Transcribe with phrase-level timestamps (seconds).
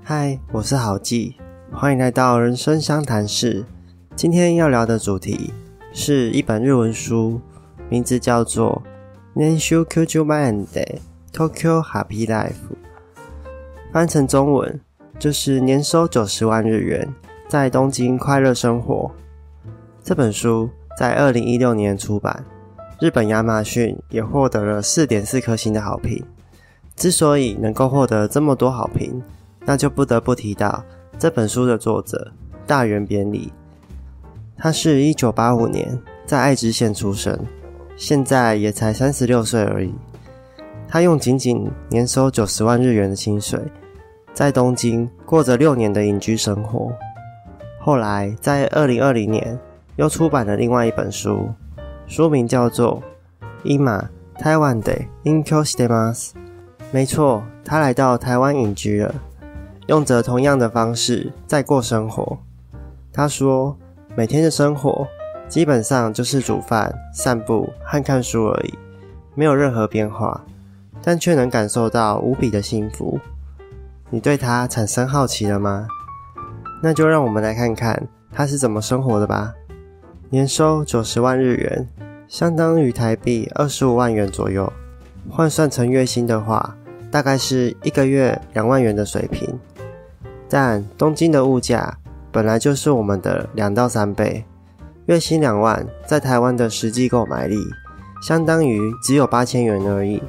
[0.00, 1.36] 嗨，我是郝记，
[1.70, 3.64] 欢迎来到人生相谈室。
[4.16, 5.52] 今天要聊的主题
[5.92, 7.40] 是一本日文书，
[7.88, 8.82] 名字叫做
[9.38, 10.98] 《年収90万で
[11.32, 12.50] Tokyo Happy Life》，
[13.92, 14.80] 翻成中文
[15.18, 17.08] 就是年收九十万日元，
[17.48, 19.10] 在东京快乐生活。
[20.02, 20.68] 这本书
[20.98, 22.44] 在二零一六年出版，
[22.98, 26.24] 日本亚马逊也获得了四点四颗星的好评。
[26.96, 29.22] 之所以能够获得这么多好评，
[29.64, 30.82] 那就不得不提到
[31.18, 32.32] 这本书的作者
[32.66, 33.52] 大原扁里。
[34.56, 37.38] 他是一九八五年在爱知县出生，
[37.96, 39.92] 现在也才三十六岁而已。
[40.88, 43.58] 他用仅仅年收九十万日元的薪水，
[44.32, 46.92] 在东京过着六年的隐居生活。
[47.80, 49.58] 后来在二零二零年
[49.96, 51.48] 又出版了另外一本书，
[52.06, 53.02] 书名叫做
[53.64, 56.28] 《伊玛台湾的 Inkyo Stemas》。
[56.92, 59.14] 没错，他来到台湾隐居了，
[59.88, 62.38] 用着同样的方式在过生活。
[63.12, 63.76] 他说，
[64.14, 65.06] 每天的生活
[65.48, 68.74] 基本上就是煮饭、散步和看书而已，
[69.34, 70.44] 没有任何变化，
[71.02, 73.18] 但却能感受到无比的幸福。
[74.08, 75.86] 你对他产生好奇了吗？
[76.82, 79.52] 那就让我们来看看他是怎么生活的吧。
[80.30, 81.88] 年收九十万日元，
[82.28, 84.72] 相当于台币二十五万元左右，
[85.28, 86.76] 换算成月薪的话。
[87.10, 89.60] 大概是一个月两万元的水平，
[90.54, 91.96] 但东京的物价
[92.30, 94.44] 本来就是我们的两到三倍，
[95.06, 97.56] 月薪两万，在台湾的实际购买力
[98.22, 100.22] 相当于只有八千元而已。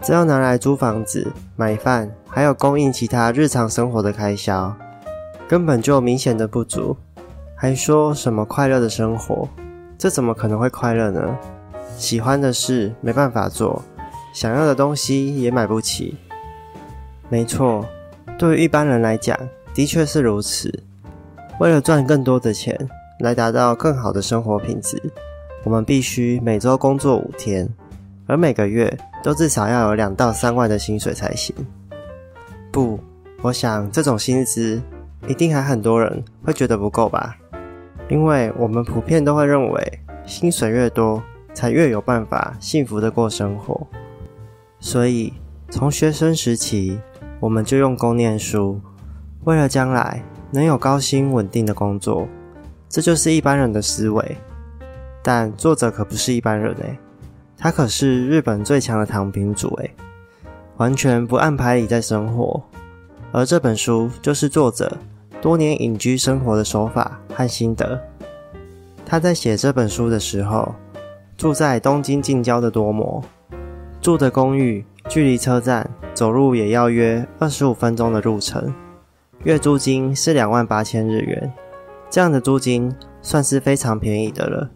[0.00, 4.74] 只要拿来租房子、买饭，还有供应其他日常生活的开销，
[5.46, 6.96] 根本就明显的不足。
[7.54, 9.46] 还说什么快乐的生活，
[9.98, 11.36] 这怎么可能会快乐呢？
[11.98, 13.82] 喜欢的事没办法做。
[14.32, 16.16] 想要的东西也买不起。
[17.28, 17.84] 没错，
[18.38, 19.36] 对于一般人来讲，
[19.74, 20.72] 的确是如此。
[21.58, 22.78] 为了赚更多的钱，
[23.18, 24.96] 来达到更好的生活品质，
[25.64, 27.68] 我们必须每周工作五天，
[28.28, 31.52] 而每个月都至少要有两到三万的薪水才行。
[32.70, 33.00] 不，
[33.42, 34.80] 我想这种薪资
[35.26, 37.36] 一定还很多人会觉得不够吧？
[38.08, 41.20] 因为我们普遍都会认为，薪水越多，
[41.52, 43.84] 才越有办法幸福的过生活。
[44.78, 45.32] 所以，
[45.70, 47.00] 从学生时期，
[47.40, 48.80] 我们就用功念书，
[49.44, 52.26] 为了将来能有高薪稳定的工作，
[52.88, 54.36] 这就是一般人的思维。
[55.22, 56.98] 但作者可不是一般人诶，
[57.56, 59.94] 他可是日本最强的躺平族诶，
[60.78, 62.62] 完全不按牌理在生活。
[63.30, 64.96] 而这本书就是作者
[65.42, 68.00] 多年隐居生活的手法和心得。
[69.04, 70.74] 他在写这本书的时候，
[71.36, 73.22] 住在东京近郊的多摩。
[74.00, 75.88] 住的公寓距离车站
[76.18, 78.74] 走路也要约二十五分钟的路程，
[79.44, 81.52] 月租金是两万八千日元，
[82.10, 82.92] 这样的租金
[83.22, 84.68] 算是非常便宜的了。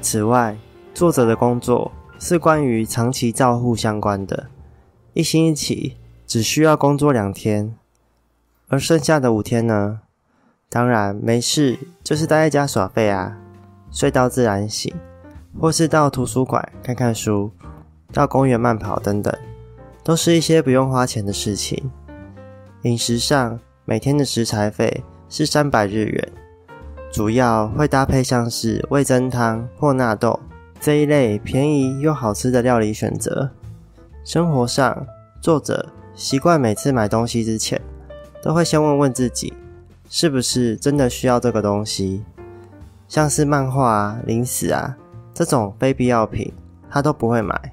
[0.00, 0.58] 此外，
[0.92, 4.48] 作者的工作是关于长期照护相关的，
[5.12, 7.76] 一星期只需要工作两天，
[8.66, 10.00] 而剩下的五天呢，
[10.68, 13.38] 当然没事，就是待在家耍废啊，
[13.92, 14.92] 睡到自然醒，
[15.60, 17.52] 或是到图书馆看看书。
[18.12, 19.32] 到公园慢跑等等，
[20.06, 21.90] 都是一些不用花钱的事情。
[22.82, 26.32] 饮食上，每天的食材费是三百日元，
[27.12, 30.38] 主要会搭配像是味增汤或纳豆
[30.78, 33.50] 这一类便宜又好吃的料理选择。
[34.22, 35.04] 生活上，
[35.40, 35.84] 作者
[36.14, 37.80] 习惯每次买东西之前，
[38.40, 39.52] 都会先问问自己，
[40.08, 42.22] 是不是真的需要这个东西，
[43.08, 44.96] 像是漫画啊、零食啊
[45.34, 46.52] 这种非必要品，
[46.88, 47.72] 他都不会买。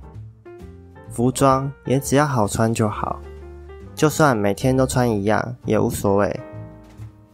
[1.13, 3.19] 服装也只要好穿就好，
[3.93, 6.39] 就算每天都穿一样也无所谓。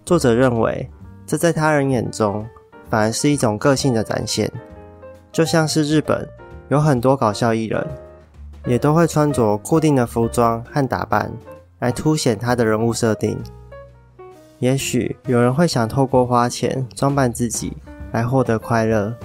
[0.03, 0.89] 作者认为，
[1.25, 2.45] 这在他人眼中
[2.89, 4.51] 反而是一种个性的展现，
[5.31, 6.27] 就像是日本
[6.67, 7.87] 有很多搞笑艺人，
[8.65, 11.31] 也都会穿着固定的服装和打扮
[11.79, 13.41] 来凸显他的人物设定。
[14.57, 17.77] 也许有人会想透过花钱装扮自己
[18.11, 19.15] 来获得快乐，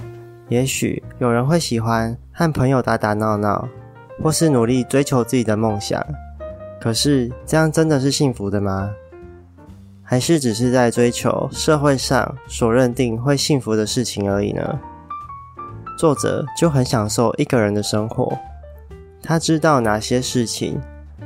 [0.47, 3.67] 也许有人会喜欢和朋友打打闹闹。
[4.21, 6.05] 或是努力追求自己的梦想，
[6.79, 8.91] 可是这样真的是幸福的吗？
[10.03, 14.79] 还是只是在追求社会上所认定会幸福的事情而已呢？
[15.97, 18.37] 作者就很享受一个人的生活，
[19.23, 20.79] 他知道哪些事情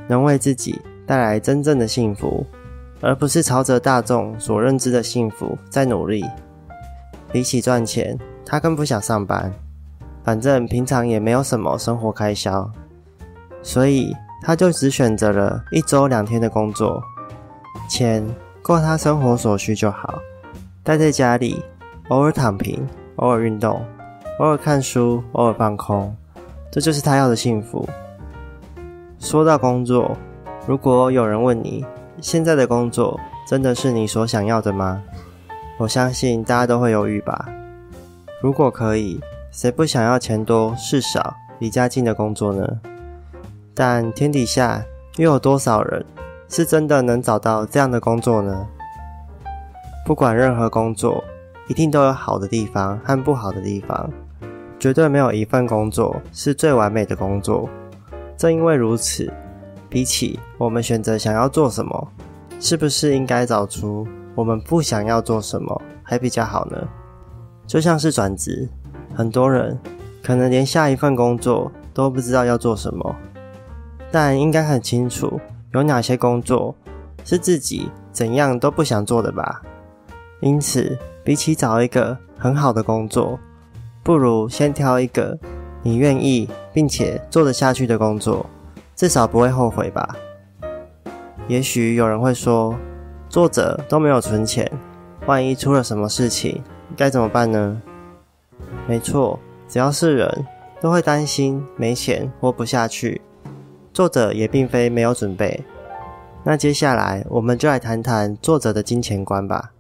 [0.08, 2.46] 能为自己带来真正的幸福，
[3.02, 6.24] 而不是朝着大众所认知的幸福在努力。
[7.32, 9.54] 比起赚钱，他更不想上班。
[10.24, 12.70] 反正平常也没有什么生活开销，
[13.62, 17.02] 所以他就只选择了一周两天的工作，
[17.90, 18.26] 钱
[18.62, 20.20] 够他生活所需就好，
[20.84, 21.64] 待在家里，
[22.10, 22.86] 偶尔躺平，
[23.16, 23.82] 偶尔运动，
[24.40, 26.16] 偶尔看书，偶尔放空，
[26.72, 27.88] 这就是他要的幸福。
[29.20, 30.16] 说到工作，
[30.68, 31.86] 如果有人问你，
[32.22, 35.02] 现在的工作真的是你所想要的吗？
[35.78, 37.48] 我相信大家都会犹豫吧。
[38.42, 39.20] 如果可以，
[39.62, 42.66] 谁不想要钱多事少、离家近的工作呢？
[43.74, 44.82] 但天底下
[45.18, 46.06] 又有多少人
[46.48, 48.66] 是真的能找到这样的工作呢？
[50.06, 51.22] 不管任何工作，
[51.68, 54.10] 一定都有好的地方和不好的地方，
[54.80, 57.70] 绝对没有一份工作是最完美的工作。
[58.38, 59.30] 正因为如此，
[59.90, 62.08] 比起我们选择想要做什么，
[62.62, 66.78] 是不是应该找出我们不想要做什么还比较好呢？
[67.68, 68.70] 就像是转职，
[69.20, 69.78] 很多人
[70.24, 73.14] 可能连下一份工作都不知道要做什么，
[74.10, 75.42] 但应该很清楚
[75.74, 76.74] 有哪些工作
[77.26, 79.62] 是自己怎样都不想做的吧。
[80.40, 83.38] 因此，比起找一个很好的工作，
[84.04, 85.38] 不如先挑一个。
[85.84, 88.46] 你愿意并且做得下去的工作，
[88.96, 90.16] 至少不会后悔吧？
[91.50, 92.74] 也许有人会说，
[93.28, 94.72] 作者都没有存钱，
[95.26, 96.64] 万一出了什么事情，
[96.96, 97.82] 该怎么办呢？
[98.90, 100.48] 没错，只要是人
[100.82, 103.22] 都会担心没钱活不下去，
[103.94, 105.64] 作者也并非没有准备。
[106.44, 109.74] 那接下来我们就来谈谈作者的金钱观吧。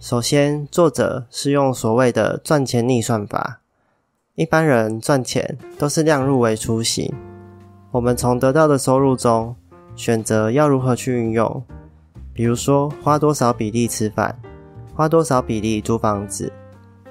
[0.00, 3.60] 首先，作者是用所谓的赚钱逆算法。
[4.36, 7.12] 一般人赚钱都是量入为出型，
[7.90, 9.54] 我们从得到的收入中
[9.94, 11.62] 选择要如何去运用，
[12.32, 14.34] 比如说花多少比例吃饭，
[14.94, 16.50] 花多少比例租房子，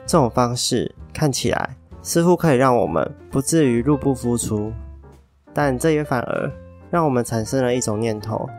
[0.05, 4.71] 这种方式看起来似乎可以让我们不至于入不敷出，
[5.53, 6.51] 但这也反而
[6.89, 8.49] 让我们产生了一种念头：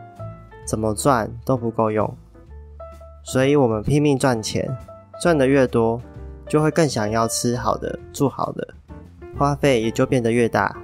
[0.65, 2.15] 怎么赚都不够用，
[3.23, 4.69] 所以我们拼命赚钱，
[5.21, 6.01] 赚的越多。
[6.47, 8.75] 就会更想要吃好的、住好的，
[9.35, 10.77] 花费也就变得越大。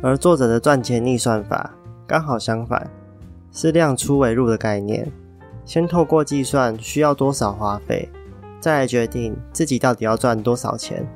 [0.00, 1.70] 而作者的赚钱逆算法
[2.06, 2.90] 刚好相反，
[3.52, 5.06] 是量出为入的概念，
[5.66, 8.08] 先透过计算需要多少花费，
[8.60, 11.06] 再来决定自己到底要赚多少钱。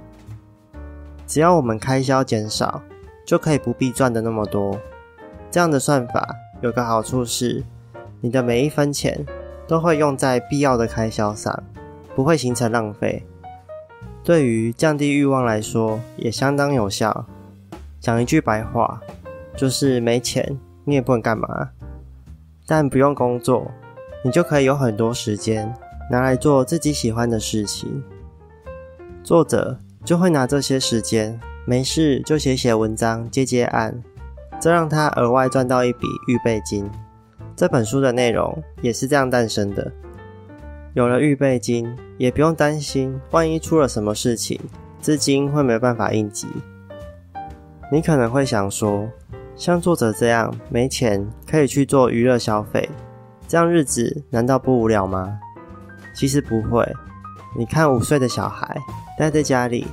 [1.26, 2.82] 只要我们开销减少，
[3.26, 4.78] 就可以不必赚的那么多。
[5.50, 7.62] 这样的算法有个好处是，
[8.20, 9.24] 你的每一分钱
[9.68, 11.62] 都会用在必要的开销上，
[12.14, 13.24] 不会形成浪费。
[14.22, 17.26] 对于降低欲望来说，也相当有效。
[18.00, 19.00] 讲一句白话，
[19.56, 21.70] 就是没钱你也不能干嘛，
[22.66, 23.70] 但不用工作，
[24.22, 25.72] 你就可以有很多时间
[26.10, 28.02] 拿来做自己喜欢的事情。
[29.22, 34.02] 作者就会拿这些时间，没事就写写文章、接接案，
[34.60, 36.88] 这让他额外赚到一笔预备金。
[37.56, 39.90] 这本书的内容也是这样诞生的。
[40.92, 44.60] 有了预备金，也不用担心万一出了什么事情，
[45.00, 46.46] 资金会没办法应急。
[47.90, 49.08] 你可能会想说，
[49.56, 52.88] 像作者这样没钱可以去做娱乐消费，
[53.48, 55.38] 这样日子难道不无聊吗？
[56.14, 56.86] 其实不会。
[57.56, 58.78] 你看五岁的小孩
[59.18, 59.86] 待在家里，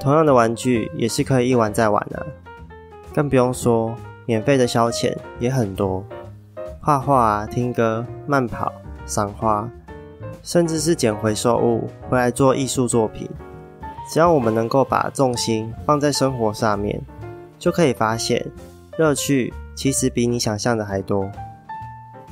[0.00, 2.26] 同样的玩具也是可以一玩再玩的。
[3.12, 6.04] 更不用说免费的消遣也很多，
[6.80, 8.72] 画画、听歌、慢跑、
[9.04, 9.68] 赏花。
[10.42, 13.28] 甚至是捡回收物回来做艺术作品，
[14.08, 17.00] 只要我们能够把重心放在生活上面，
[17.58, 18.46] 就可以发现
[18.96, 21.28] 乐趣其实比你想象的还多。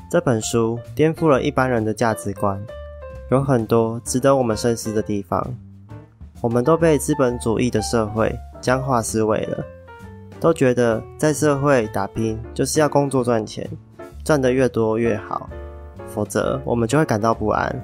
[0.08, 2.60] 这本书颠覆了一般人的价值观，
[3.30, 5.54] 有很多值得我们深思的地方。
[6.40, 9.64] 我们都被资本主义的社会僵化思维了，
[10.38, 13.66] 都觉得在社会打拼就是要工作赚钱，
[14.22, 15.48] 赚得越多越好，
[16.06, 17.74] 否则我们就会感到不安。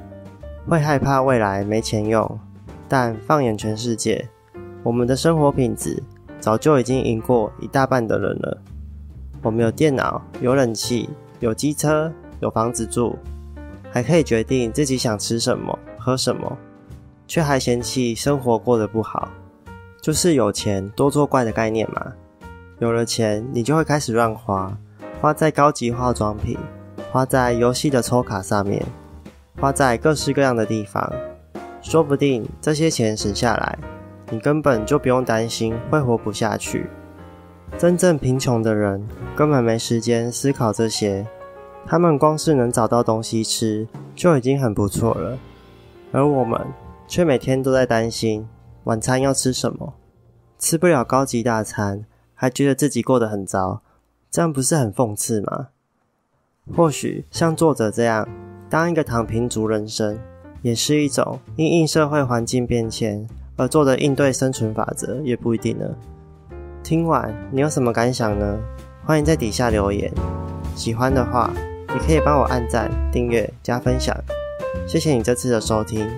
[0.68, 2.38] 会害怕未来没钱用，
[2.87, 4.28] 但放眼全世界，
[4.82, 6.02] 我们的生活品质
[6.38, 8.59] 早就已经赢过一大半的人了。
[9.42, 11.09] 我们有电脑，有冷气，
[11.40, 13.16] 有机车，有房子住，
[13.90, 16.56] 还可以决定自己想吃什么、喝什么，
[17.26, 19.28] 却还嫌弃生活过得不好，
[20.00, 22.12] 就是有钱多作怪的概念嘛。
[22.78, 24.75] 有了钱，你就会开始乱花，
[25.20, 26.56] 花在高级化妆品，
[27.12, 28.85] 花在游戏的抽卡上面。
[29.61, 31.12] 花在各式各样的地方，
[31.82, 33.78] 说不定这些钱省下来，
[34.30, 36.88] 你根本就不用担心会活不下去。
[37.76, 39.06] 真正贫穷的人
[39.37, 41.26] 根本没时间思考这些，
[41.87, 45.38] 他们光是能找到东西吃就已经很不错了，
[46.12, 46.60] 而我们
[47.08, 48.46] 却每天都在担心
[48.84, 49.94] 晚餐要吃什么，
[50.58, 53.82] 吃不了高级大餐，还觉得自己过得很糟，
[54.30, 55.68] 这样不是很讽刺吗？
[56.76, 58.28] 或许像作者这样，
[58.68, 60.16] 当一个躺平族人生，
[60.62, 65.84] 也是一种因应社会环境变迁而做的应对生存法则，也不一定呢。
[66.84, 68.58] 听完你有什么感想呢？
[69.04, 70.12] 欢迎在底下留言。
[70.80, 71.50] 喜欢的话，
[71.90, 74.16] 也可以帮我按赞、订阅、加分享。
[74.88, 76.08] 谢谢你这次的收听，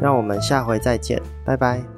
[0.00, 1.93] 让我们下回再见，拜拜。